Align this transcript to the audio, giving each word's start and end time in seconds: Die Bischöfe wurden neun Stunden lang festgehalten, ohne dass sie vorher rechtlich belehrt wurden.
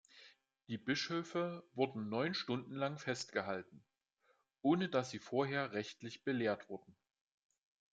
Die 0.67 0.79
Bischöfe 0.79 1.63
wurden 1.75 2.09
neun 2.09 2.33
Stunden 2.33 2.73
lang 2.73 2.97
festgehalten, 2.97 3.83
ohne 4.63 4.89
dass 4.89 5.11
sie 5.11 5.19
vorher 5.19 5.73
rechtlich 5.73 6.23
belehrt 6.23 6.69
wurden. 6.69 6.97